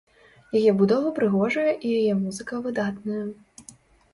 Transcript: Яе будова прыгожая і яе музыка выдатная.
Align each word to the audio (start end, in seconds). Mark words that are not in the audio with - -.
Яе 0.59 0.71
будова 0.79 1.11
прыгожая 1.19 1.73
і 1.87 1.91
яе 1.99 2.13
музыка 2.23 2.53
выдатная. 2.65 3.23